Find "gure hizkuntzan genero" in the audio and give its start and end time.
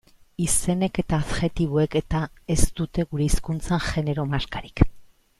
3.11-4.25